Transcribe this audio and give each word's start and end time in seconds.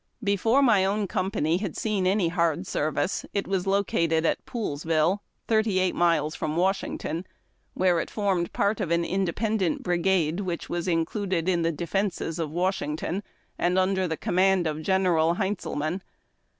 Before 0.23 0.63
my 0.63 0.83
own 0.83 1.05
company 1.07 1.57
had 1.57 1.77
seen 1.77 2.07
any 2.07 2.29
hard 2.29 2.65
service 2.65 3.23
it 3.35 3.47
was 3.47 3.67
located 3.67 4.25
at 4.25 4.43
Poolesville, 4.47 5.19
thirty 5.47 5.75
eiglit 5.75 5.93
miles 5.93 6.33
from 6.33 6.55
Wasliington, 6.55 7.23
where 7.75 7.99
it 7.99 8.09
formed 8.09 8.51
part 8.51 8.81
of 8.81 8.89
an 8.89 9.05
independent 9.05 9.83
bri 9.83 9.99
gade, 9.99 10.39
which 10.39 10.67
was 10.69 10.87
included 10.87 11.47
in 11.47 11.61
the 11.61 11.71
defences 11.71 12.39
of 12.39 12.49
Washington, 12.49 13.21
and 13.59 13.77
under 13.77 14.07
the 14.07 14.17
command 14.17 14.65
of 14.65 14.77
Genei'al 14.77 15.35
Heintzelman. 15.37 16.01